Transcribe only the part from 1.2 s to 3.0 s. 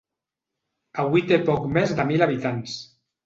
té poc més de mil habitants.